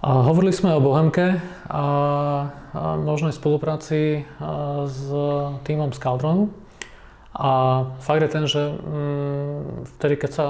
[0.00, 1.84] A hovorili sme o Bohemke a,
[2.72, 4.24] a možnej spolupráci
[4.88, 5.04] s
[5.68, 6.48] týmom Scaldronu.
[7.36, 10.46] A fakt je ten, že mm, vtedy, keď sa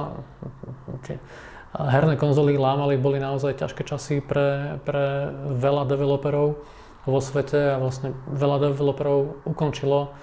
[1.02, 1.18] tie
[1.74, 6.62] herné konzoly lámali, boli naozaj ťažké časy pre, pre veľa developerov
[7.02, 10.14] vo svete a vlastne veľa developerov ukončilo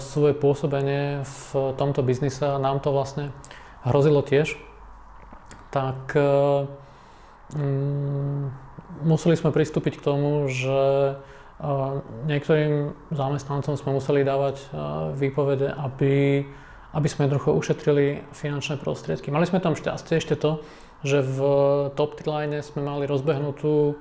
[0.00, 3.36] svoje pôsobenie v tomto biznise a nám to vlastne
[3.84, 4.56] hrozilo tiež.
[5.76, 6.81] Tak mm,
[9.02, 10.80] museli sme pristúpiť k tomu, že
[12.26, 14.66] niektorým zamestnancom sme museli dávať
[15.14, 16.42] výpovede, aby,
[16.96, 19.30] aby sme jednoducho ušetrili finančné prostriedky.
[19.30, 20.64] Mali sme tam šťastie ešte to,
[21.06, 21.38] že v
[21.94, 23.98] top line sme mali rozbehnutú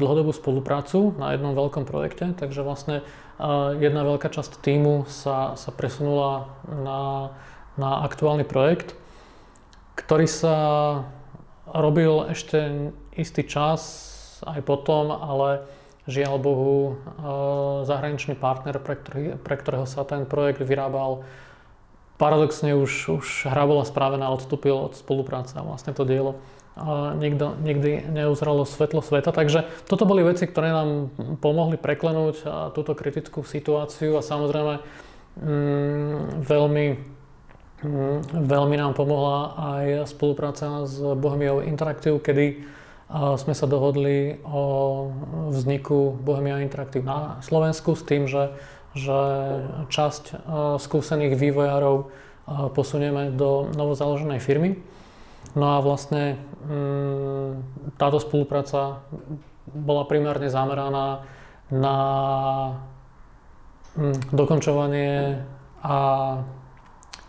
[0.00, 3.04] dlhodobú spoluprácu na jednom veľkom projekte, takže vlastne
[3.76, 7.32] jedna veľká časť týmu sa, sa presunula na,
[7.76, 8.96] na aktuálny projekt,
[10.00, 10.56] ktorý sa
[11.74, 13.80] robil ešte istý čas
[14.46, 15.66] aj potom, ale
[16.08, 16.94] žiaľ Bohu eh,
[17.86, 21.22] zahraničný partner, pre, ktorý, pre ktorého sa ten projekt vyrábal,
[22.20, 26.36] paradoxne už, už hra bola správená, odstúpil od spolupráce a vlastne to dielo
[26.80, 29.34] a nikto, nikdy neuzralo svetlo sveta.
[29.34, 31.10] Takže toto boli veci, ktoré nám
[31.42, 34.80] pomohli preklenúť túto kritickú situáciu a samozrejme
[35.44, 36.84] mm, veľmi,
[38.34, 42.46] veľmi nám pomohla aj spolupráca s Bohemiou Interactive, kedy
[43.10, 44.62] sme sa dohodli o
[45.50, 48.54] vzniku Bohemia Interactive na Slovensku s tým, že,
[48.94, 49.18] že
[49.90, 50.46] časť
[50.78, 51.96] skúsených vývojárov
[52.76, 54.78] posunieme do novozaloženej firmy.
[55.58, 57.50] No a vlastne mm,
[57.98, 59.02] táto spolupráca
[59.66, 61.26] bola primárne zameraná
[61.70, 61.96] na
[63.98, 65.42] mm, dokončovanie
[65.82, 65.98] a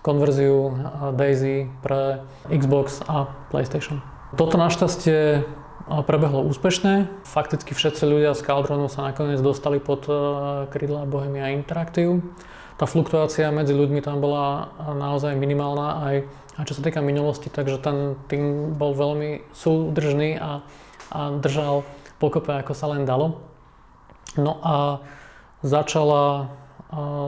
[0.01, 0.73] konverziu e,
[1.15, 4.01] Daisy pre Xbox a PlayStation.
[4.35, 5.43] Toto našťastie
[6.07, 7.09] prebehlo úspešne.
[7.27, 10.13] Fakticky všetci ľudia z Caldronu sa nakoniec dostali pod e,
[10.69, 12.23] krídla Bohemia Interactive.
[12.79, 16.15] Tá fluktuácia medzi ľuďmi tam bola naozaj minimálna aj,
[16.57, 20.65] aj čo sa týka minulosti, takže ten tým bol veľmi súdržný a,
[21.13, 21.85] a držal
[22.17, 23.45] pokope ako sa len dalo.
[24.33, 25.05] No a
[25.61, 26.49] začala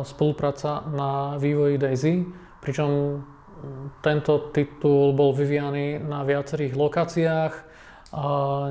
[0.03, 2.25] spolupráca na vývoji Daisy,
[2.63, 3.19] pričom
[3.99, 7.53] tento titul bol vyvíjaný na viacerých lokáciách,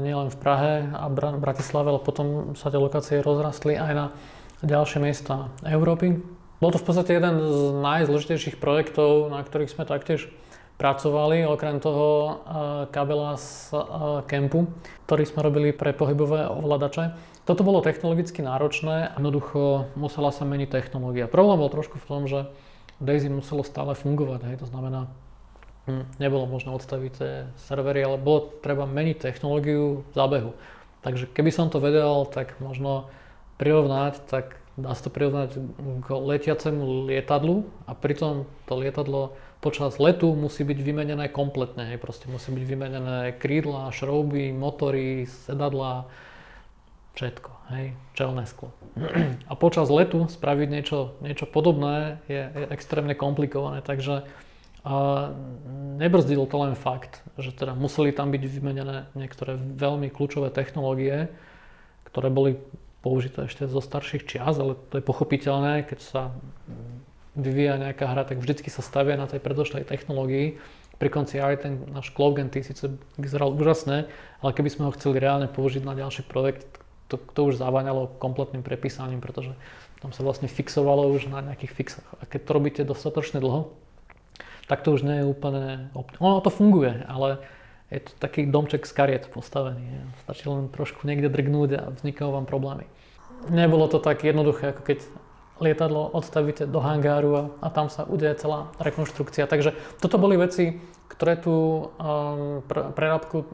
[0.01, 4.07] nielen v Prahe a Bratislave, ale potom sa tie lokácie rozrastli aj na
[4.65, 6.25] ďalšie miesta Európy.
[6.63, 10.31] Bol to v podstate jeden z najzložitejších projektov, na ktorých sme taktiež
[10.79, 12.39] pracovali, okrem toho
[12.95, 13.75] kabela z
[14.31, 14.71] Kempu,
[15.11, 17.19] ktorý sme robili pre pohybové ovladače.
[17.43, 21.27] Toto bolo technologicky náročné jednoducho musela sa meniť technológia.
[21.27, 22.47] Problém bol trošku v tom, že
[23.03, 25.11] Daisy muselo stále fungovať, hej, to znamená,
[25.91, 27.33] Hm, nebolo možné odstaviť tie
[27.67, 30.51] servery, ale bolo treba meniť technológiu v zábehu.
[31.03, 33.11] Takže keby som to vedel, tak možno
[33.59, 35.59] prirovnať, tak dá sa to prirovnať
[36.07, 41.91] k letiacemu lietadlu a pritom to lietadlo počas letu musí byť vymenené kompletne.
[41.99, 46.07] Proste musí byť vymenené krídla, šrouby, motory, sedadla,
[47.19, 48.71] všetko, hej, čelné sklo.
[49.51, 54.29] A počas letu spraviť niečo, niečo podobné je, je extrémne komplikované, takže
[54.83, 55.31] a
[55.95, 61.31] nebrzdil to len fakt, že teda museli tam byť vymenené niektoré veľmi kľúčové technológie,
[62.11, 62.59] ktoré boli
[62.99, 66.23] použité ešte zo starších čias, ale to je pochopiteľné, keď sa
[67.39, 70.59] vyvíja nejaká hra, tak vždycky sa stavia na tej predošlej technológii.
[70.99, 74.11] Pri konci aj ten náš Cloud Gen síce vyzeral úžasne,
[74.43, 76.82] ale keby sme ho chceli reálne použiť na ďalší projekt,
[77.13, 79.53] to, to už zaváňalo kompletným prepísaním, pretože
[80.01, 82.09] tam sa vlastne fixovalo už na nejakých fixoch.
[82.19, 83.71] A keď to robíte dostatočne dlho,
[84.67, 85.93] tak to už nie je úplne...
[86.19, 87.45] Ono to funguje, ale
[87.93, 90.09] je to taký domček z kariet postavený.
[90.25, 92.89] Stačí len trošku niekde drgnúť a vznikajú vám problémy.
[93.53, 94.99] Nebolo to tak jednoduché, ako keď
[95.63, 99.47] lietadlo odstavíte do hangáru a, a tam sa udeje celá rekonštrukcia.
[99.47, 103.47] Takže toto boli veci, ktoré tu um, pre, prerábku,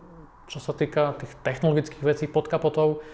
[0.48, 3.04] čo sa týka tých technologických vecí pod kapotou,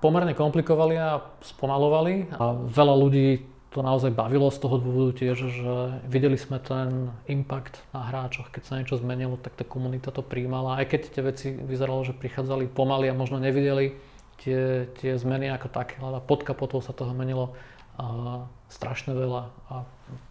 [0.00, 2.32] pomerne komplikovali a spomalovali.
[2.40, 3.28] A veľa ľudí
[3.70, 5.74] to naozaj bavilo z toho dôvodu tiež, že
[6.10, 10.82] videli sme ten impact na hráčoch, keď sa niečo zmenilo, tak tá komunita to príjmala,
[10.82, 13.94] aj keď tie veci vyzeralo, že prichádzali pomaly a možno nevideli
[14.42, 17.54] tie, tie zmeny ako také, ale pod kapotou sa toho menilo
[17.94, 19.86] a, strašne veľa a,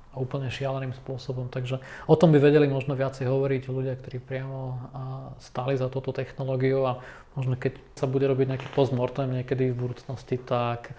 [0.09, 1.53] a úplne šialeným spôsobom.
[1.53, 1.77] Takže
[2.09, 4.89] o tom by vedeli možno viacej hovoriť ľudia, ktorí priamo
[5.37, 6.93] stáli za touto technológiou a
[7.37, 10.97] možno keď sa bude robiť nejaký postmortem niekedy v budúcnosti, tak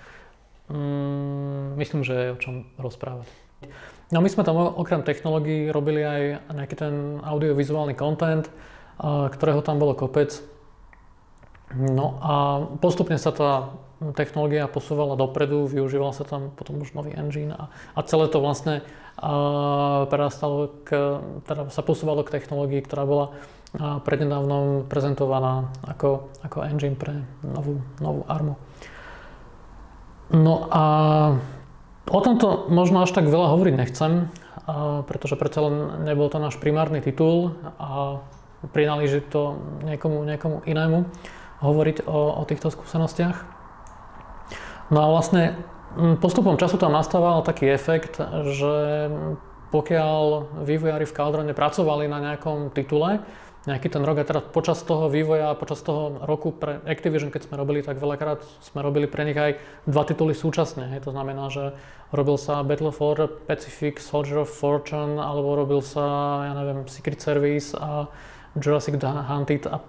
[0.70, 3.26] Mm, myslím, že je o čom rozprávať.
[4.14, 6.22] No my sme tam okrem technológií robili aj
[6.54, 8.46] nejaký ten audiovizuálny content,
[9.02, 10.30] ktorého tam bolo kopec.
[11.70, 12.34] No a
[12.82, 13.70] postupne sa tá
[14.16, 18.80] technológia posúvala dopredu, využíval sa tam potom už nový engine a, a celé to vlastne
[18.80, 26.58] uh, prerastalo k, teda sa posúvalo k technológii, ktorá bola uh, prednedávnom prezentovaná ako, ako
[26.64, 28.56] engine pre novú, novú armu.
[30.32, 30.84] No a
[32.08, 34.30] o tomto možno až tak veľa hovoriť nechcem,
[35.10, 38.22] pretože predsa len nebol to náš primárny titul a
[38.70, 41.10] prináleží to niekomu, niekomu inému
[41.60, 43.36] hovoriť o, o týchto skúsenostiach.
[44.90, 45.60] No a vlastne
[46.18, 48.18] postupom času tam nastával taký efekt,
[48.50, 48.74] že
[49.70, 50.22] pokiaľ
[50.66, 53.22] vývojári v Caldrone pracovali na nejakom titule,
[53.68, 57.60] nejaký ten rok a teraz počas toho vývoja, počas toho roku pre Activision, keď sme
[57.60, 60.88] robili, tak veľakrát sme robili pre nich aj dva tituly súčasne.
[60.96, 61.04] Hej.
[61.04, 61.76] To znamená, že
[62.08, 66.02] robil sa Battle for Pacific, Soldier of Fortune, alebo robil sa,
[66.48, 68.08] ja neviem, Secret Service a
[68.56, 69.84] Jurassic Hunted a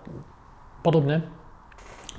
[0.84, 1.24] podobne.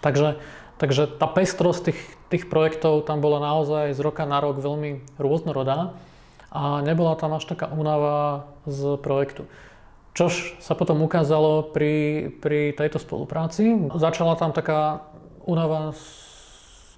[0.03, 0.37] Takže
[0.83, 5.95] Takže tá pestrosť tých, tých projektov tam bola naozaj z roka na rok veľmi rôznorodá
[6.51, 9.47] a nebola tam až taká únava z projektu.
[10.19, 13.95] Čož sa potom ukázalo pri, pri tejto spolupráci.
[13.95, 15.07] Začala tam taká
[15.47, 16.05] únava z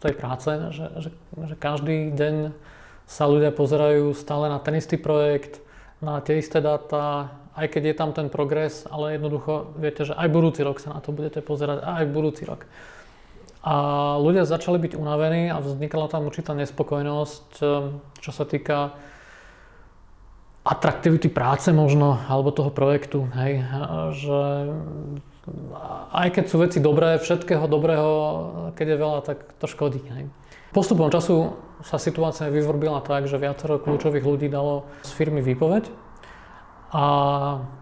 [0.01, 2.57] tej práce, že, že, že každý deň
[3.05, 5.61] sa ľudia pozerajú stále na ten istý projekt,
[6.01, 10.33] na tie isté dáta, aj keď je tam ten progres, ale jednoducho viete, že aj
[10.33, 12.65] budúci rok sa na to budete pozerať, aj budúci rok.
[13.65, 13.75] A
[14.21, 18.93] ľudia začali byť unavení a vznikala tam určitá nespokojnosť, ehm, čo sa týka
[20.65, 23.61] atraktivity práce možno, alebo toho projektu, hej,
[24.17, 24.41] že
[26.09, 28.09] aj keď sú veci dobré, všetkého dobrého,
[28.73, 30.25] keď je veľa, tak to škodí, hej.
[30.73, 31.53] Postupom času
[31.85, 36.04] sa situácia vyvrbila tak, že viacero kľúčových ľudí dalo z firmy výpoveď
[36.95, 37.05] a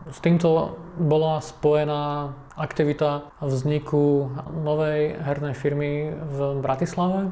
[0.09, 4.33] s týmto bola spojená aktivita vzniku
[4.65, 7.29] novej hernej firmy v Bratislave.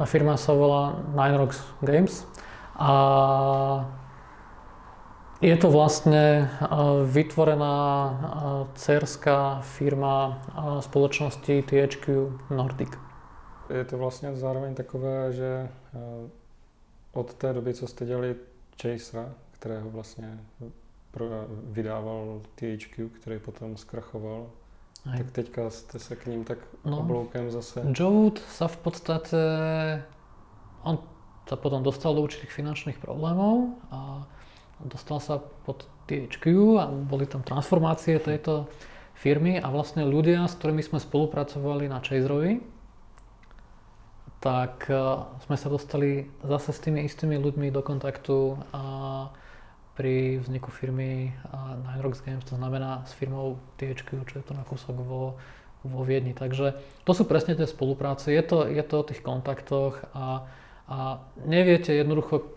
[0.00, 2.24] Tá firma sa volá Nine Rocks Games
[2.80, 2.92] a
[5.40, 6.46] je to vlastne e,
[7.04, 8.12] vytvorená e,
[8.76, 12.04] cerská firma e, spoločnosti THQ
[12.52, 12.96] Nordic.
[13.70, 15.68] Je to vlastně zároveň takové, že
[17.12, 18.36] od té doby, co jste dělali
[18.82, 20.38] Chasera, kterého vlastně
[21.62, 24.50] vydával THQ, který potom zkrachoval.
[25.10, 25.18] Aj.
[25.18, 27.82] Tak teďka jste se k ním tak no, obloukem zase...
[27.98, 29.40] Jode sa v podstate...
[30.82, 30.98] On
[31.48, 34.28] sa potom dostal do určitých finančných problémov a
[34.84, 36.44] dostal sa pod THQ
[36.78, 38.70] a boli tam transformácie tejto
[39.18, 42.64] firmy a vlastne ľudia, s ktorými sme spolupracovali na Chaserovi,
[44.40, 44.96] tak e,
[45.44, 48.82] sme sa dostali zase s tými istými ľuďmi do kontaktu a
[50.00, 51.28] pri vzniku firmy
[51.84, 55.36] Nine Rocks Games, to znamená s firmou THQ, čo je to na kúsok vo,
[55.84, 56.32] vo Viedni.
[56.32, 60.48] Takže to sú presne tie spolupráce, je to, je to o tých kontaktoch a,
[60.88, 62.48] a neviete jednoducho,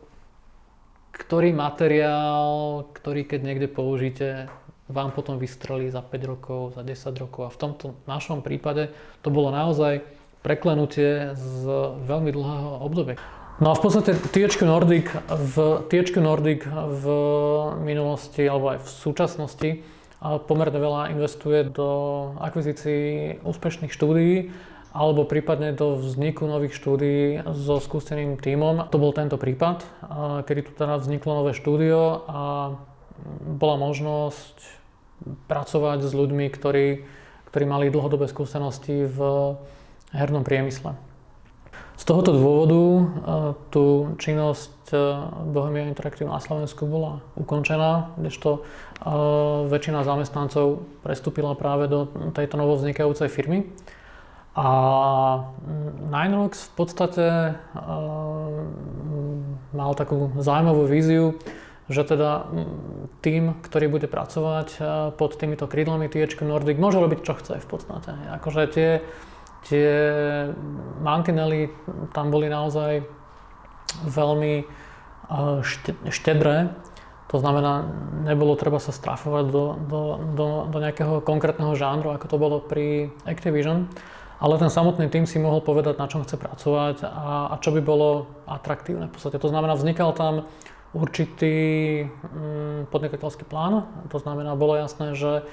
[1.12, 4.48] ktorý materiál, ktorý keď niekde použijete,
[4.88, 7.52] vám potom vystrelí za 5 rokov, za 10 rokov.
[7.52, 10.00] A v tomto našom prípade to bolo naozaj
[10.48, 11.68] preklenutie z
[12.08, 13.43] veľmi dlhého obdobia.
[13.62, 17.06] No a v podstate THQ Nordic v, THQ Nordic v
[17.86, 19.70] minulosti alebo aj v súčasnosti
[20.50, 21.90] pomerne veľa investuje do
[22.42, 24.50] akvizícií úspešných štúdií
[24.94, 28.90] alebo prípadne do vzniku nových štúdií so skúseným tímom.
[28.90, 29.86] To bol tento prípad,
[30.50, 32.42] kedy tu teda vzniklo nové štúdio a
[33.42, 34.58] bola možnosť
[35.46, 37.06] pracovať s ľuďmi, ktorí,
[37.54, 39.20] ktorí mali dlhodobé skúsenosti v
[40.14, 41.13] hernom priemysle.
[42.04, 43.04] Z tohoto dôvodu e,
[43.72, 45.00] tu činnosť e,
[45.56, 48.62] Bohemia Interactive na Slovensku bola ukončená, kdežto e,
[49.72, 53.72] väčšina zamestnancov prestúpila práve do tejto novovznikajúcej firmy.
[54.52, 54.68] A
[56.12, 57.26] Ninerox v podstate
[59.72, 61.40] mal takú zaujímavú víziu,
[61.88, 62.52] že teda
[63.24, 64.78] tým, ktorý bude pracovať
[65.16, 68.14] pod týmito krídlami THQ Nordic, môže robiť čo chce v podstate.
[68.30, 68.90] Akože tie
[69.68, 69.90] tie
[71.00, 71.72] mantinely
[72.12, 73.04] tam boli naozaj
[74.08, 75.60] veľmi eh,
[76.10, 76.74] štedré.
[77.34, 77.90] To znamená,
[78.30, 80.02] nebolo treba sa strafovať do, do,
[80.38, 83.90] do, do nejakého konkrétneho žánru, ako to bolo pri Activision.
[84.38, 87.82] Ale ten samotný tým si mohol povedať, na čom chce pracovať a, a čo by
[87.82, 89.42] bolo atraktívne v podstate.
[89.42, 90.46] To znamená, vznikal tam
[90.94, 91.56] určitý
[92.06, 93.90] mm, podnikateľský plán.
[94.14, 95.48] To znamená, bolo jasné, že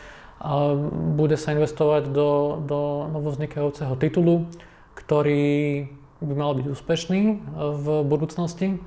[1.17, 2.81] bude sa investovať do, do
[3.13, 4.49] novovznikajúceho titulu,
[4.97, 5.85] ktorý
[6.21, 7.23] by mal byť úspešný
[7.57, 8.81] v budúcnosti.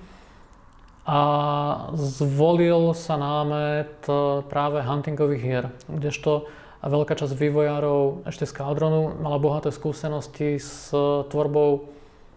[1.03, 1.19] A
[1.99, 4.07] zvolil sa námet
[4.47, 6.47] práve huntingových hier, kdežto
[6.83, 10.91] veľká časť vývojárov ešte z Caldronu mala bohaté skúsenosti s
[11.27, 11.91] tvorbou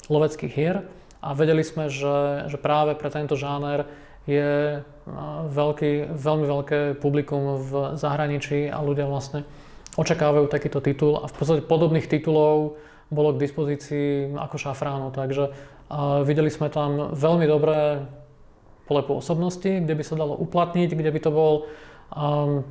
[0.07, 0.77] loveckých hier
[1.23, 3.87] a vedeli sme, že, že práve pre tento žáner
[4.27, 4.83] je
[5.51, 9.47] veľký, veľmi veľké publikum v zahraničí a ľudia vlastne
[9.95, 11.23] očakávajú takýto titul.
[11.23, 12.77] A v podstate podobných titulov
[13.09, 15.55] bolo k dispozícii ako šafránu, takže
[16.27, 18.03] videli sme tam veľmi dobré
[18.91, 21.67] pole pôsobnosti, kde by sa dalo uplatniť, kde by to bol
[22.15, 22.63] um,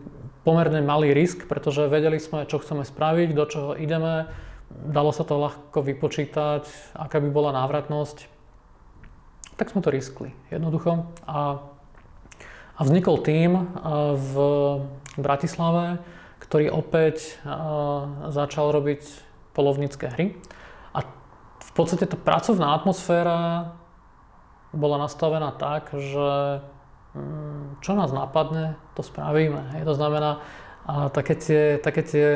[0.48, 4.32] pomerne malý risk, pretože vedeli sme, čo chceme spraviť, do čoho ideme,
[4.72, 8.32] dalo sa to ľahko vypočítať, aká by bola návratnosť.
[9.56, 11.08] Tak sme to riskli jednoducho.
[11.28, 11.64] A,
[12.76, 13.72] a vznikol tým
[14.16, 14.36] v
[15.16, 16.04] Bratislave,
[16.44, 17.40] ktorý opäť
[18.30, 19.02] začal robiť
[19.56, 20.36] polovnícke hry.
[20.92, 21.08] A
[21.60, 23.72] v podstate tá pracovná atmosféra
[24.76, 26.60] bola nastavená tak, že
[27.16, 29.72] mm, čo nás napadne, to spravíme.
[29.88, 30.44] To znamená,
[31.16, 32.28] také tie, také tie,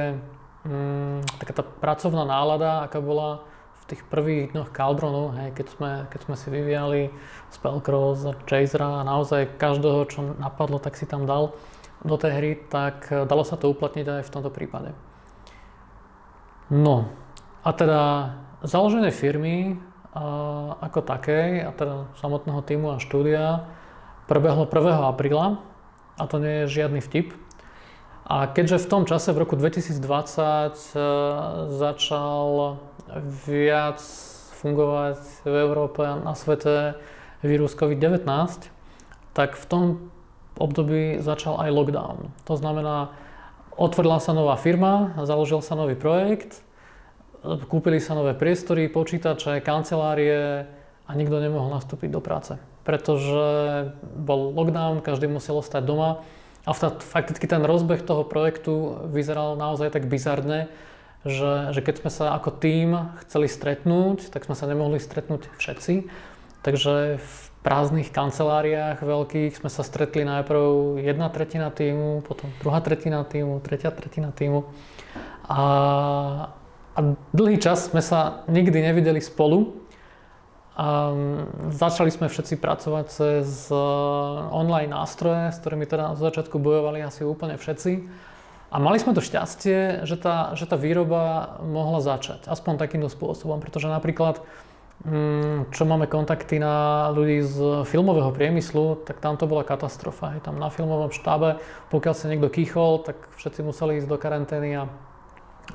[0.63, 3.43] mm, taká tá pracovná nálada, aká bola
[3.89, 7.01] tých prvých dňoch Caldronu, hej, keď, sme, keď sme si vyvíjali
[7.49, 11.57] Spellcross Chasera a naozaj každého, čo napadlo, tak si tam dal
[12.05, 14.93] do tej hry, tak eh, dalo sa to uplatniť aj v tomto prípade.
[16.69, 17.09] No,
[17.65, 18.01] a teda
[18.61, 19.81] založenie firmy
[20.13, 20.21] a,
[20.77, 23.65] eh, ako takej, a teda samotného týmu a štúdia,
[24.29, 25.09] prebehlo 1.
[25.09, 25.65] apríla,
[26.19, 27.33] a to nie je žiadny vtip.
[28.29, 31.09] A keďže v tom čase, v roku 2020, e, eh,
[31.73, 32.77] začal
[33.49, 33.97] viac
[34.61, 35.17] fungovať
[35.49, 36.93] v Európe a na svete
[37.41, 38.69] vírus COVID-19,
[39.33, 39.83] tak v tom
[40.61, 42.17] období začal aj lockdown.
[42.45, 43.17] To znamená,
[43.73, 46.61] otvorila sa nová firma, založil sa nový projekt,
[47.71, 50.67] kúpili sa nové priestory, počítače, kancelárie
[51.07, 52.59] a nikto nemohol nastúpiť do práce.
[52.83, 53.47] Pretože
[54.03, 56.21] bol lockdown, každý musel ostať doma
[56.69, 56.71] a
[57.01, 60.69] fakticky ten rozbeh toho projektu vyzeral naozaj tak bizarne,
[61.25, 66.05] že, že keď sme sa ako tým chceli stretnúť, tak sme sa nemohli stretnúť všetci.
[66.61, 67.35] Takže v
[67.65, 73.89] prázdnych kanceláriách veľkých sme sa stretli najprv jedna tretina týmu, potom druhá tretina týmu, tretia
[73.89, 74.69] tretina týmu.
[75.49, 75.63] A,
[76.93, 76.99] a
[77.33, 79.78] dlhý čas sme sa nikdy nevideli spolu.
[80.79, 81.11] A
[81.75, 83.75] začali sme všetci pracovať cez e,
[84.47, 88.07] online nástroje, s ktorými teda na začiatku bojovali asi úplne všetci.
[88.71, 93.59] A mali sme to šťastie, že tá, že tá výroba mohla začať, aspoň takýmto spôsobom,
[93.59, 94.39] pretože napríklad
[95.03, 100.39] mm, čo máme kontakty na ľudí z filmového priemyslu, tak tam to bola katastrofa.
[100.39, 101.59] Hej, tam na filmovom štábe,
[101.91, 104.87] pokiaľ sa niekto kýchol, tak všetci museli ísť do karantény a,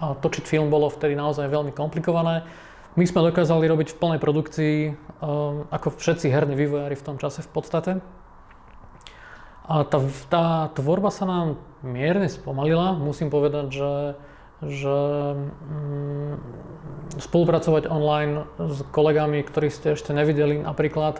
[0.00, 2.48] a točiť film bolo vtedy naozaj veľmi komplikované.
[2.94, 4.76] My sme dokázali robiť v plnej produkcii,
[5.18, 7.92] um, ako všetci herní vývojári v tom čase v podstate.
[9.66, 9.98] A tá,
[10.30, 10.46] tá
[10.78, 11.46] tvorba sa nám
[11.82, 12.94] mierne spomalila.
[12.94, 13.92] Musím povedať, že,
[14.62, 14.96] že
[15.34, 16.34] mm,
[17.18, 21.18] spolupracovať online s kolegami, ktorí ste ešte nevideli napríklad,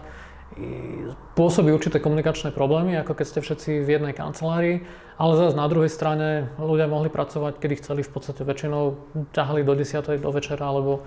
[1.35, 4.87] pôsobí určité komunikačné problémy, ako keď ste všetci v jednej kancelárii,
[5.19, 8.95] ale zase na druhej strane ľudia mohli pracovať, kedy chceli, v podstate väčšinou
[9.35, 10.23] ťahali do 10.
[10.23, 11.03] do večera, alebo,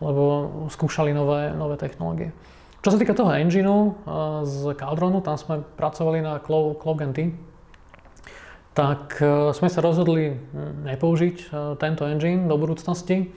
[0.00, 2.32] alebo skúšali nové, nové technológie.
[2.80, 3.92] Čo sa týka toho engineu
[4.48, 7.36] z Caldronu, tam sme pracovali na CloakNT,
[8.72, 10.40] tak e, sme sa rozhodli
[10.88, 13.34] nepoužiť e, tento engine do budúcnosti,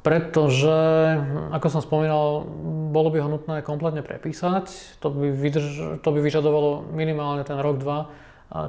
[0.00, 0.78] pretože,
[1.50, 2.46] ako som spomínal,
[2.94, 4.96] bolo by ho nutné kompletne prepísať.
[5.02, 8.14] To by, vydrž, to by vyžadovalo minimálne ten rok, dva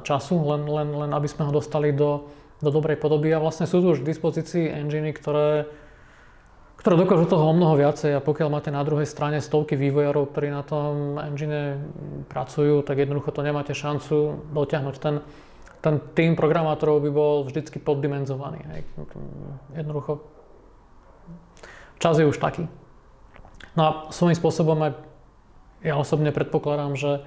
[0.02, 2.26] času, len, len, len aby sme ho dostali do,
[2.58, 3.30] do dobrej podoby.
[3.30, 5.70] A vlastne sú tu už k dispozícii enginy, ktoré
[6.88, 10.48] ktoré dokážu toho o mnoho viacej a pokiaľ máte na druhej strane stovky vývojárov, ktorí
[10.48, 11.84] na tom engine
[12.32, 14.96] pracujú, tak jednoducho to nemáte šancu dotiahnuť.
[14.96, 15.20] Ten,
[15.84, 18.64] ten tým programátorov by bol vždycky poddimenzovaný.
[18.72, 18.80] Hej.
[19.76, 20.24] Jednoducho
[22.00, 22.64] čas je už taký.
[23.76, 24.96] No a svojím spôsobom aj
[25.84, 27.20] ja osobne predpokladám, že,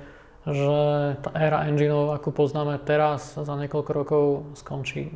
[0.49, 0.81] že
[1.21, 4.23] tá éra engineov, ako poznáme teraz, za niekoľko rokov
[4.57, 5.13] skončí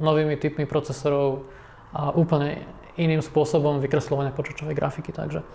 [0.00, 1.44] novými typmi procesorov
[1.92, 5.46] a úplne iným spôsobom vykresľovania počítačovej grafiky, takže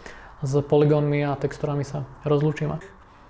[0.43, 2.79] s poligónmi a textúrami sa rozlúčime.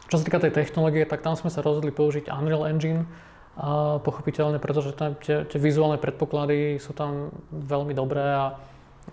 [0.08, 3.10] Čo sa týka tej technológie, tak tam sme sa rozhodli použiť Unreal Engine,
[3.53, 8.58] a pochopiteľne, pretože tam tie, tie vizuálne predpoklady sú tam veľmi dobré a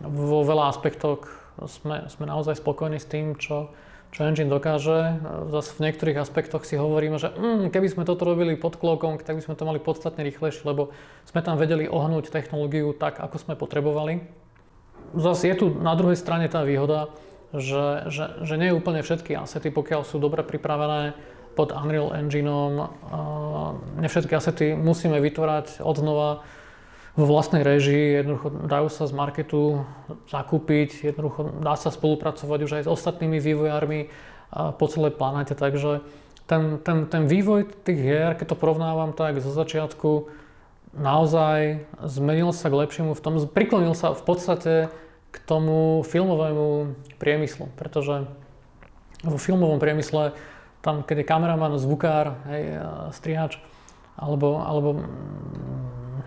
[0.00, 1.28] vo veľa aspektoch
[1.68, 3.68] sme, sme naozaj spokojní s tým, čo,
[4.16, 5.20] čo engine dokáže.
[5.52, 9.36] Zase v niektorých aspektoch si hovoríme, že mm, keby sme toto robili pod klokom, tak
[9.36, 10.88] by sme to mali podstatne rýchlejšie, lebo
[11.28, 14.24] sme tam vedeli ohnúť technológiu tak, ako sme potrebovali
[15.14, 17.10] zase je tu na druhej strane tá výhoda,
[17.50, 21.18] že, že, že nie úplne všetky asety, pokiaľ sú dobre pripravené,
[21.58, 22.88] pod Unreal Engineom.
[23.98, 26.46] Ne všetky asety musíme vytvárať od znova
[27.18, 29.82] vo vlastnej režii, jednoducho dajú sa z marketu
[30.30, 34.08] zakúpiť, jednoducho dá sa spolupracovať už aj s ostatnými vývojármi
[34.78, 36.06] po celej planete, takže
[36.46, 40.30] ten, ten, ten vývoj tých hier, keď to porovnávam tak zo začiatku,
[40.94, 44.74] naozaj zmenil sa k lepšiemu v tom, priklonil sa v podstate
[45.30, 48.26] k tomu filmovému priemyslu, pretože
[49.22, 50.34] vo filmovom priemysle
[50.80, 52.80] tam, keď je kameraman, zvukár, hej,
[53.12, 53.60] strihač,
[54.16, 55.04] alebo, alebo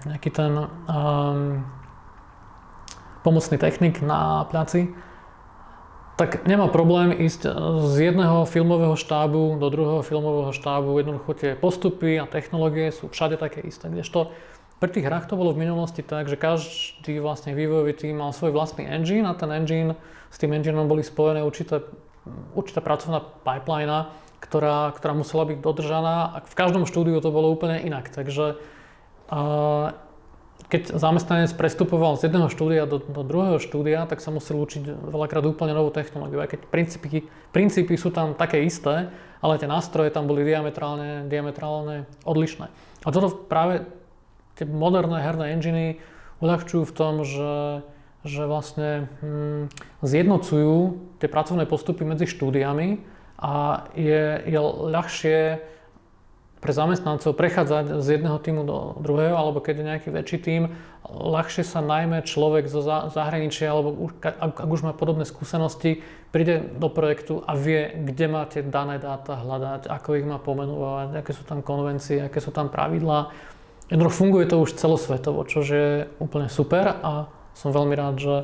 [0.05, 0.51] nejaký ten
[0.87, 1.65] um,
[3.25, 4.93] pomocný technik na pláci,
[6.13, 7.49] tak nemá problém ísť
[7.89, 11.01] z jedného filmového štábu do druhého filmového štábu.
[11.01, 13.89] Jednoducho tie postupy a technológie sú všade také isté.
[13.89, 14.29] Kdežto
[14.83, 18.51] pri tých hrách to bolo v minulosti tak, že každý vlastne vývojový tým mal svoj
[18.51, 19.95] vlastný engine a ten engine,
[20.27, 21.87] s tým engineom boli spojené určité,
[22.51, 24.11] určitá pracovná pipeline,
[24.43, 28.11] ktorá, ktorá musela byť dodržaná a v každom štúdiu to bolo úplne inak.
[28.11, 28.59] Takže
[30.67, 34.83] keď zamestnanec prestupoval z jedného štúdia do, do druhého štúdia, tak sa musel učiť
[35.15, 36.43] veľakrát úplne novú technológiu.
[36.43, 39.07] Aj keď princípy, princípy sú tam také isté,
[39.39, 42.67] ale tie nástroje tam boli diametrálne, diametrálne odlišné.
[43.03, 44.02] A toto práve
[44.57, 45.85] tie moderné herné enginy
[46.43, 47.83] uľahčujú v tom, že,
[48.27, 49.71] že vlastne hm,
[50.03, 50.75] zjednocujú
[51.23, 52.99] tie pracovné postupy medzi štúdiami
[53.39, 55.37] a je, je ľahšie
[56.63, 60.63] pre zamestnancov prechádzať z jedného týmu do druhého, alebo keď je nejaký väčší tím,
[61.03, 62.79] ľahšie sa najmä človek zo
[63.11, 65.99] zahraničia, alebo ak, ak už má podobné skúsenosti,
[66.31, 71.19] príde do projektu a vie, kde má tie dané dáta hľadať, ako ich má pomenovať,
[71.19, 73.35] aké sú tam konvencie, aké sú tam pravidlá.
[73.91, 78.37] Jednoducho funguje to už celosvetovo, čo je úplne super a som veľmi rád, že,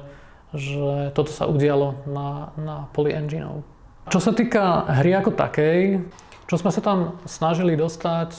[0.54, 3.64] že toto sa udialo na, na poli engineov.
[4.10, 6.04] Čo sa týka hry ako takej,
[6.50, 8.34] čo sme sa tam snažili dostať,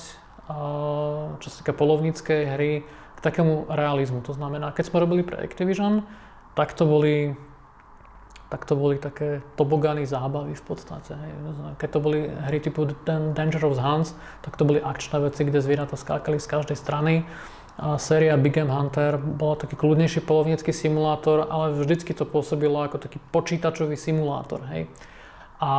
[1.38, 2.72] čo sa týka polovníckej hry,
[3.14, 4.24] k takému realizmu.
[4.26, 6.08] To znamená, keď sme robili pre Activision,
[6.56, 7.36] tak to boli
[8.50, 11.14] tak to boli také tobogany zábavy v podstate.
[11.78, 16.42] Keď to boli hry typu Dangerous Hunts, tak to boli akčné veci, kde zvieratá skákali
[16.42, 17.22] z každej strany.
[17.78, 22.98] A séria Big Game Hunter bola taký kľudnejší polovnícky simulátor, ale vždycky to pôsobilo ako
[22.98, 24.66] taký počítačový simulátor.
[24.68, 24.90] Hej.
[25.62, 25.72] A,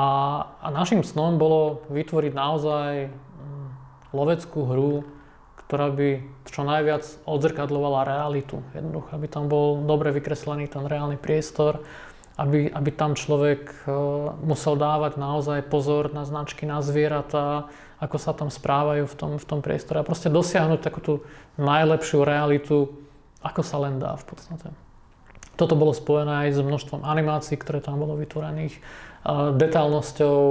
[0.64, 3.68] a našim snom bolo vytvoriť naozaj mm,
[4.16, 5.04] loveckú hru,
[5.68, 8.64] ktorá by čo najviac odzrkadlovala realitu.
[8.72, 11.84] Jednoducho, aby tam bol dobre vykreslený ten reálny priestor,
[12.42, 13.94] aby, aby tam človek e,
[14.42, 17.70] musel dávať naozaj pozor na značky, na zvieratá,
[18.02, 21.14] ako sa tam správajú v tom, v tom priestore a proste dosiahnuť takú tú
[21.62, 22.90] najlepšiu realitu,
[23.46, 24.74] ako sa len dá v podstate.
[25.54, 28.82] Toto bolo spojené aj s množstvom animácií, ktoré tam bolo vytvorených,
[29.62, 30.42] detailnosťou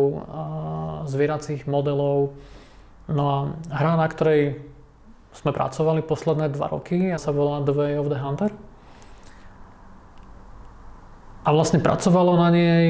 [1.10, 2.38] zvieracích modelov.
[3.10, 3.38] No a
[3.74, 4.62] hra, na ktorej
[5.34, 8.54] sme pracovali posledné dva roky, sa volá The Way of the Hunter.
[11.40, 12.84] A vlastne pracovalo na nej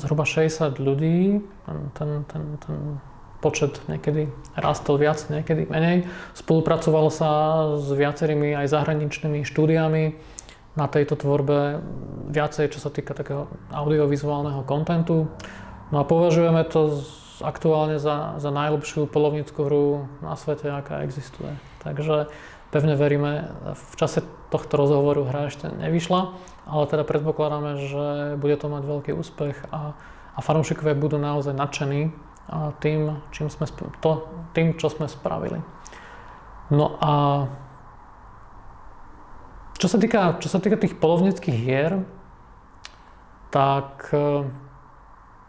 [0.00, 1.44] zhruba 60 ľudí.
[1.92, 2.76] Ten, ten, ten
[3.44, 6.08] počet niekedy rastol viac, niekedy menej.
[6.32, 7.30] Spolupracovalo sa
[7.76, 10.16] s viacerými aj zahraničnými štúdiami
[10.78, 11.82] na tejto tvorbe
[12.30, 15.28] viacej, čo sa týka takého audiovizuálneho kontentu.
[15.90, 17.02] No a považujeme to
[17.40, 19.84] aktuálne za, za najlepšiu polovníckú hru
[20.20, 21.52] na svete, aká existuje.
[21.80, 22.28] Takže
[22.70, 26.34] pevne veríme, v čase tohto rozhovoru hra ešte nevyšla,
[26.66, 28.06] ale teda predpokladáme, že
[28.38, 29.94] bude to mať veľký úspech a,
[30.34, 32.14] a fanúšikovia budú naozaj nadšení
[32.82, 33.66] tým, čím sme,
[34.02, 35.62] to, tým, čo sme spravili.
[36.70, 37.46] No a
[39.78, 42.04] čo sa týka, čo sa týka tých polovnických hier,
[43.50, 44.46] tak e,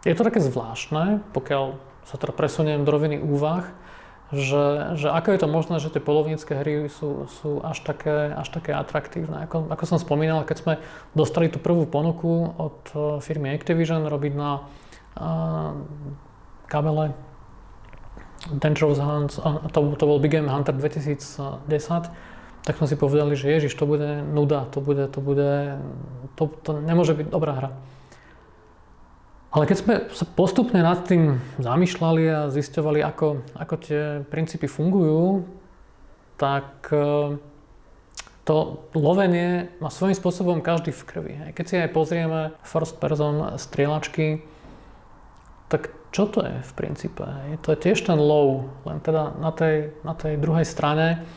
[0.08, 3.70] je to také zvláštne, pokiaľ sa teda presuniem do roviny úvah,
[4.32, 8.48] že, že ako je to možné, že tie polovnícke hry sú, sú až, také, až
[8.48, 9.44] také atraktívne.
[9.44, 10.74] Ako, ako som spomínal, keď sme
[11.12, 14.64] dostali tú prvú ponuku od e, firmy Activision robiť na
[15.20, 15.76] uh,
[16.72, 17.12] kabele
[18.56, 21.68] Dangerous Hunts, uh, to, to bol Big Game Hunter 2010,
[22.64, 25.76] tak sme si povedali, že ježiš, to bude nuda, to bude, to bude,
[26.40, 27.72] to, to nemôže byť dobrá hra.
[29.52, 35.44] Ale keď sme sa postupne nad tým zamýšľali a zisťovali, ako, ako tie princípy fungujú,
[36.40, 37.36] tak e,
[38.48, 38.56] to
[38.96, 41.34] lovenie má svojím spôsobom každý v krvi.
[41.52, 44.40] Keď si aj pozrieme first person strieľačky,
[45.68, 47.24] tak čo to je v princípe?
[47.64, 51.28] To je tiež ten low, len teda na tej, na tej druhej strane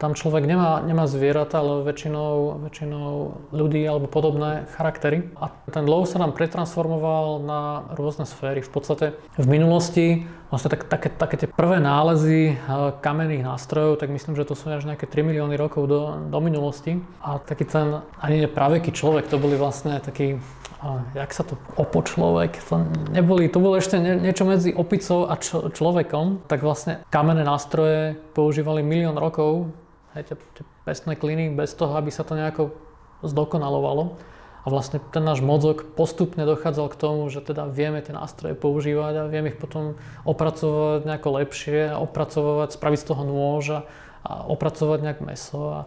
[0.00, 3.08] tam človek nemá, nemá zvieratá, ale väčšinou, väčšinou
[3.52, 5.28] ľudí alebo podobné charaktery.
[5.36, 7.60] A ten lov sa nám pretransformoval na
[8.00, 8.64] rôzne sféry.
[8.64, 14.08] V podstate v minulosti vlastne tak, také, také tie prvé nálezy eh, kamenných nástrojov, tak
[14.08, 16.96] myslím, že to sú až nejaké 3 milióny rokov do, do minulosti.
[17.20, 20.40] A taký ten ani praveký človek, to boli vlastne taký
[20.80, 22.80] a jak sa to opočlovek, to
[23.12, 28.16] neboli, to bolo ešte nie, niečo medzi opicou a č- človekom, tak vlastne kamenné nástroje
[28.32, 29.68] používali milión rokov
[30.16, 32.74] hej, tie, tie pestné kliny bez toho, aby sa to nejako
[33.22, 34.18] zdokonalovalo.
[34.60, 39.14] A vlastne ten náš mozog postupne dochádzal k tomu, že teda vieme tie nástroje používať
[39.16, 39.96] a vieme ich potom
[40.28, 43.80] opracovať nejako lepšie, opracovať, spraviť z toho nôž a,
[44.20, 45.80] a opracovať nejak meso a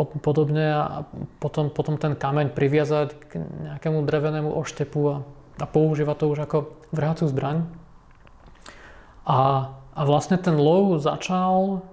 [0.00, 1.04] podobne a
[1.44, 3.32] potom, potom ten kameň priviazať k
[3.68, 5.16] nejakému drevenému oštepu a,
[5.60, 6.58] a používať to už ako
[6.96, 7.68] vrhaciu zbraň.
[9.28, 11.84] A, a vlastne ten lov začal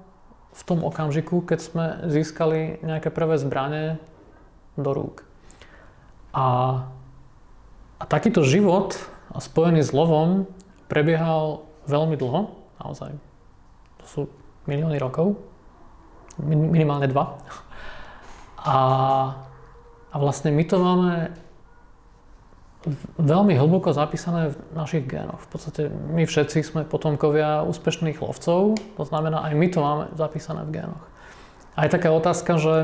[0.57, 4.01] v tom okamžiku, keď sme získali nejaké prvé zbranie
[4.73, 5.21] do rúk.
[6.33, 6.45] A,
[8.01, 8.97] a takýto život
[9.37, 10.49] spojený s lovom
[10.89, 13.13] prebiehal veľmi dlho, naozaj.
[14.01, 14.21] To sú
[14.65, 15.37] milióny rokov,
[16.41, 17.37] minimálne dva.
[18.57, 18.77] A,
[20.09, 21.31] a vlastne my to máme
[23.17, 25.43] veľmi hlboko zapísané v našich génoch.
[25.45, 30.63] V podstate my všetci sme potomkovia úspešných lovcov, to znamená aj my to máme zapísané
[30.67, 31.03] v génoch.
[31.77, 32.75] A je taká otázka, že,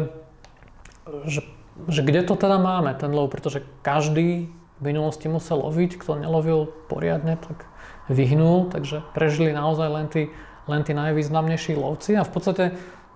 [1.25, 1.41] že,
[1.89, 6.69] že kde to teda máme, ten lov, pretože každý v minulosti musel loviť, kto nelovil
[6.91, 7.65] poriadne, tak
[8.11, 10.23] vyhnul, takže prežili naozaj len tí,
[10.67, 12.65] len tí najvýznamnejší lovci a v podstate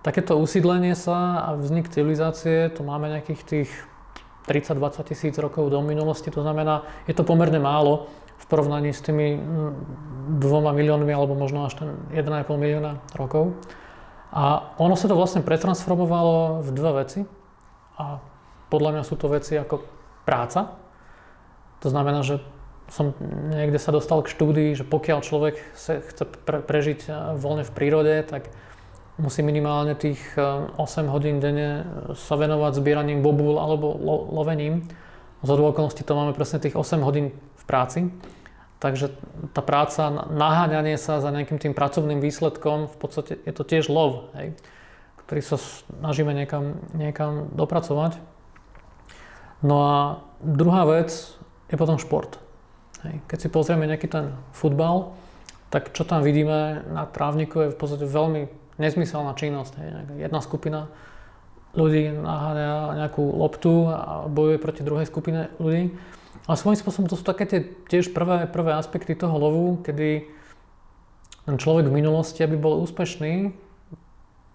[0.00, 3.70] takéto usídlenie sa a vznik civilizácie, to máme nejakých tých
[4.48, 8.08] 30-20 tisíc rokov do minulosti, to znamená, je to pomerne málo
[8.40, 9.72] v porovnaní s tými mm,
[10.40, 13.52] dvoma miliónmi alebo možno až ten 1,5 milióna rokov.
[14.32, 17.20] A ono sa to vlastne pretransformovalo v dve veci.
[17.96, 18.20] A
[18.68, 19.84] podľa mňa sú to veci ako
[20.28, 20.76] práca.
[21.80, 22.44] To znamená, že
[22.88, 23.12] som
[23.52, 28.14] niekde sa dostal k štúdii, že pokiaľ človek chce pre, prežiť eh, voľne v prírode,
[28.24, 28.52] tak
[29.18, 34.86] musí minimálne tých 8 eh, hodín denne sa venovať zbieraním bobúl alebo lo- lovením.
[35.42, 38.00] Z okolností to máme presne tých 8 hodín v práci.
[38.78, 39.10] Takže
[39.54, 44.30] tá práca, naháňanie sa za nejakým tým pracovným výsledkom, v podstate je to tiež lov,
[44.38, 44.54] hej,
[45.26, 48.22] ktorý sa snažíme niekam, niekam dopracovať.
[49.66, 49.94] No a
[50.38, 51.10] druhá vec
[51.66, 52.38] je potom šport.
[53.02, 53.18] Hej.
[53.26, 55.18] Keď si pozrieme nejaký ten futbal,
[55.74, 59.72] tak čo tam vidíme na trávniku je v podstate veľmi nezmyselná činnosť.
[59.78, 59.90] Hej.
[60.22, 60.88] Jedna skupina
[61.76, 65.92] ľudí naháňa nejakú loptu a bojuje proti druhej skupine ľudí.
[66.48, 67.60] Ale svojím spôsobom to sú také tie
[67.92, 70.24] tiež prvé, prvé aspekty toho lovu, kedy
[71.44, 73.52] ten človek v minulosti, aby bol úspešný,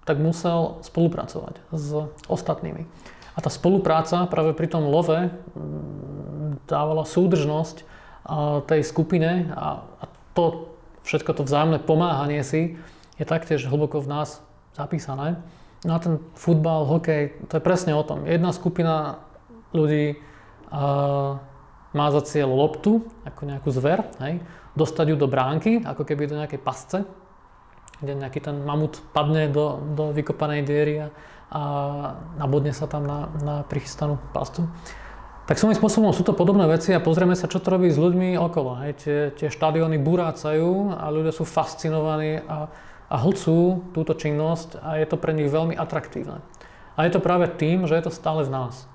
[0.03, 1.89] tak musel spolupracovať s
[2.27, 2.85] ostatnými.
[3.33, 7.85] A tá spolupráca práve pri tom love mm, dávala súdržnosť
[8.69, 9.83] tej skupine a,
[10.31, 10.71] to
[11.03, 12.79] všetko to vzájomné pomáhanie si
[13.17, 14.41] je taktiež hlboko v nás
[14.73, 15.41] zapísané.
[15.83, 18.23] No ten futbal, hokej, to je presne o tom.
[18.23, 19.19] Jedna skupina
[19.75, 20.15] ľudí
[20.71, 21.37] uh,
[21.93, 24.41] má za cieľ loptu, ako nejakú zver, hej,
[24.73, 27.05] dostať ju do bránky, ako keby do nejakej pasce,
[28.01, 31.05] kde nejaký ten mamut padne do, do vykopanej diery
[31.53, 31.63] a
[32.41, 34.65] nabodne sa tam na, na prichystanú pastu.
[35.43, 38.39] Tak svojím spôsobom sú to podobné veci a pozrieme sa, čo to robí s ľuďmi
[38.39, 38.79] okolo.
[38.79, 38.91] Hej.
[39.03, 42.71] Tie, tie štadióny burácajú a ľudia sú fascinovaní a
[43.13, 46.41] a hlcú túto činnosť a je to pre nich veľmi atraktívne.
[46.97, 48.89] A je to práve tým, že je to stále v nás.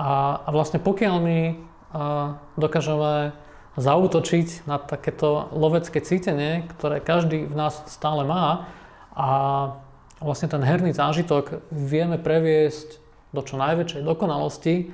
[0.00, 3.36] A, a vlastne pokiaľ my a, dokážeme
[3.76, 8.72] zautočiť na takéto lovecké cítenie, ktoré každý v nás stále má
[9.12, 9.28] a
[10.24, 14.90] vlastne ten herný zážitok vieme previesť do čo najväčšej dokonalosti,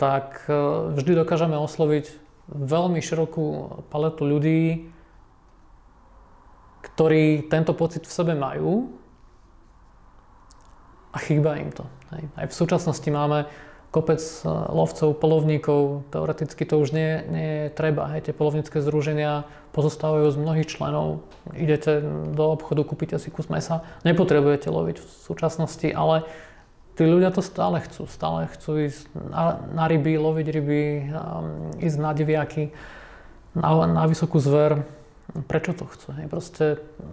[0.00, 0.54] tak e,
[0.96, 2.08] vždy dokážeme osloviť
[2.48, 3.46] veľmi širokú
[3.92, 4.88] paletu ľudí,
[6.94, 8.92] ktorí tento pocit v sebe majú
[11.12, 11.84] a chýba im to.
[12.14, 12.22] Hej.
[12.36, 13.48] Aj v súčasnosti máme
[13.88, 18.12] kopec e, lovcov, polovníkov, teoreticky to už nie, nie je treba.
[18.12, 18.28] Hej.
[18.28, 21.24] Tie polovnícke združenia pozostávajú z mnohých členov.
[21.56, 26.28] Idete do obchodu, kúpite si kus mesa, nepotrebujete loviť v súčasnosti, ale
[26.98, 28.10] tí ľudia to stále chcú.
[28.10, 30.82] Stále chcú ísť na, na ryby, loviť ryby,
[31.14, 32.74] um, ísť na diviaky,
[33.54, 34.82] na, na vysokú zver
[35.46, 36.16] prečo to chcú.
[36.16, 36.26] Hej.
[36.32, 36.64] Proste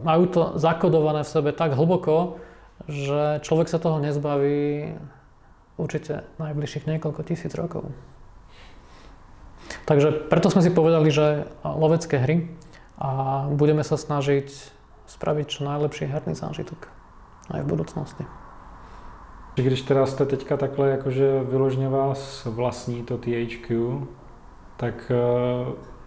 [0.04, 2.40] majú to zakodované v sebe tak hlboko,
[2.88, 4.96] že človek sa toho nezbaví
[5.76, 7.92] určite najbližších niekoľko tisíc rokov.
[9.86, 12.50] Takže preto sme si povedali, že lovecké hry
[12.98, 14.50] a budeme sa snažiť
[15.06, 16.90] spraviť čo najlepší herný zážitok
[17.54, 18.24] aj v budúcnosti.
[19.56, 24.02] Když teda jste teďka takhle, jakože vyložně vás vlastní to THQ,
[24.78, 25.16] tak eh,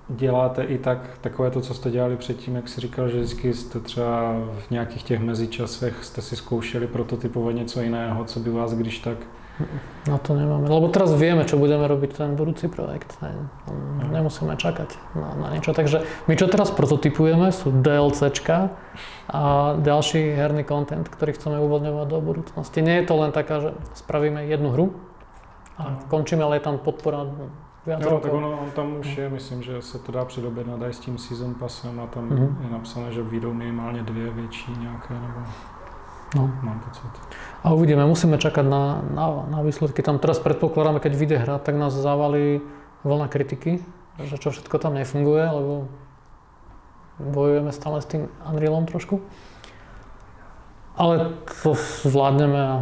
[0.09, 3.81] děláte i tak takové to, co jste dělali předtím, jak si říkal, že vždycky jste
[3.81, 4.33] třeba
[4.67, 9.19] v nějakých těch mezičasech jste si zkoušeli prototypovat něco jiného, co by vás když tak
[10.07, 10.71] na to nemáme.
[10.71, 13.19] Lebo teraz vieme, čo budeme robiť ten budúci projekt.
[14.07, 15.75] Nemusíme čakať na, na niečo.
[15.75, 18.71] Takže my čo teraz prototypujeme sú DLCčka
[19.29, 22.79] a ďalší herný content, ktorý chceme uvoľňovať do budúcnosti.
[22.81, 24.87] Nie je to len taká, že spravíme jednu hru
[25.75, 27.27] a končíme, ale je tam podpora
[27.87, 30.93] viac no, tak ono, on tam už je, myslím, že se to dá předobjednat aj
[30.93, 32.65] s tím season passem a tam mm-hmm.
[32.65, 35.41] je napsané, že vyjdou minimálně dvě větší nějaké, nebo
[36.37, 36.53] no.
[36.63, 37.37] mám pocit.
[37.65, 40.03] A uvidíme, musíme čakať na, na, na výsledky.
[40.03, 42.61] Tam teraz predpokladáme, keď vyjde hra, tak nás zavalí
[43.05, 43.83] vlna kritiky,
[44.23, 45.89] že čo všetko tam nefunguje, lebo
[47.19, 49.23] bojujeme stále s tým Unrealom trošku.
[50.99, 51.31] Ale
[51.63, 52.75] to zvládneme a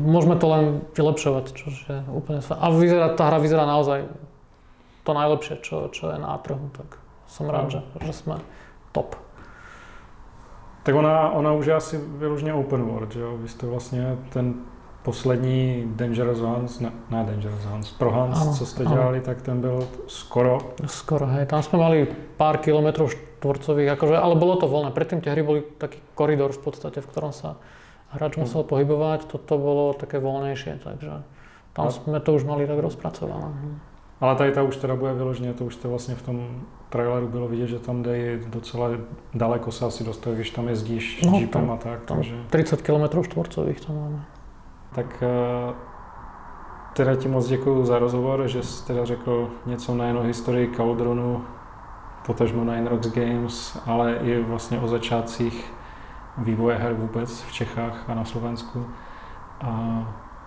[0.00, 0.64] môžeme to len
[0.96, 4.08] vylepšovať, čo je úplne A vyzerá, tá hra vyzerá naozaj
[5.04, 6.96] to najlepšie, čo, čo je na trhu, tak
[7.28, 8.40] som rád, že, že sme
[8.96, 9.20] top.
[10.82, 13.36] Tak ona, ona už je asi vyloženě open world, že jo?
[13.36, 14.54] Vy jste vlastně ten
[15.02, 19.26] poslední Dangerous Hans, ne, ne Dangerous Hans, pro Hans, ano, co jste dělali, ano.
[19.26, 20.58] tak ten byl skoro.
[20.86, 24.94] Skoro, hej, tam sme mali pár kilometrov štvorcových, akože, ale bolo to voľné.
[24.94, 27.58] Predtým tie hry boli taký koridor v podstate, v ktorom sa
[28.14, 28.46] hráč hmm.
[28.46, 31.26] musel pohybovať, toto bolo také voľnejšie, takže
[31.74, 31.90] tam a...
[31.90, 33.50] sme to už mali tak rozpracované.
[34.22, 37.48] Ale tady ta už teda bude vyloženě, to už to vlastně v tom traileru bylo
[37.48, 38.88] vidět, že tam jde docela
[39.34, 42.00] daleko se asi dostat, když tam jezdíš no, jeepem a tak.
[42.04, 42.34] Takže...
[42.50, 44.24] 30 km štvorcových tam máme.
[44.92, 45.74] Tak eh,
[46.92, 51.44] teda ti moc děkuji za rozhovor, že jsi teda řekl něco nejen o historii Cauldronu,
[52.26, 55.72] potažmo na Inrox Games, ale i vlastně o začátcích
[56.38, 58.86] vývoje her vůbec v Čechách a na Slovensku.
[59.60, 60.02] A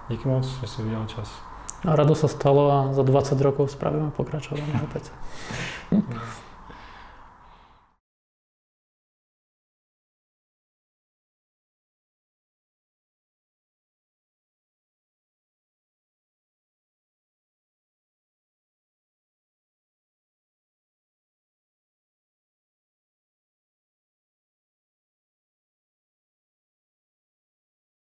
[0.10, 1.42] díky moc, že jsi udělal čas.
[1.86, 5.14] A rado sa stalo a za 20 rokov spravíme pokračovanie opäť.